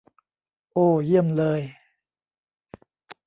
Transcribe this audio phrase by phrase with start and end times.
[0.71, 1.61] โอ เยี่ยมเลย